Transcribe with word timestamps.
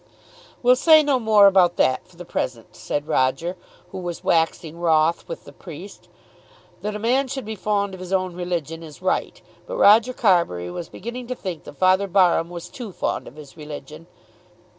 "We'll 0.63 0.75
say 0.77 1.03
no 1.03 1.19
more 1.19 1.45
about 1.45 1.75
that 1.75 2.07
for 2.07 2.15
the 2.15 2.25
present," 2.25 2.75
said 2.75 3.07
Roger, 3.07 3.55
who 3.91 3.99
was 3.99 4.23
waxing 4.23 4.79
wroth 4.79 5.27
with 5.27 5.43
the 5.43 5.51
priest. 5.51 6.09
That 6.81 6.95
a 6.95 6.97
man 6.97 7.27
should 7.27 7.45
be 7.45 7.53
fond 7.53 7.93
of 7.93 7.99
his 7.99 8.11
own 8.11 8.33
religion 8.35 8.81
is 8.81 9.03
right; 9.03 9.39
but 9.67 9.77
Roger 9.77 10.13
Carbury 10.13 10.71
was 10.71 10.89
beginning 10.89 11.27
to 11.27 11.35
think 11.35 11.65
that 11.65 11.77
Father 11.77 12.07
Barham 12.07 12.49
was 12.49 12.67
too 12.67 12.91
fond 12.91 13.27
of 13.27 13.35
his 13.35 13.55
religion. 13.55 14.07